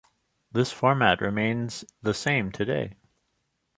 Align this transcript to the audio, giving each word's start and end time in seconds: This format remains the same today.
This 0.51 0.71
format 0.71 1.21
remains 1.21 1.85
the 2.01 2.15
same 2.15 2.51
today. 2.51 2.95